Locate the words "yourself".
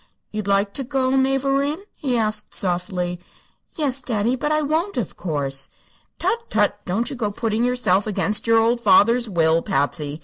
7.63-8.07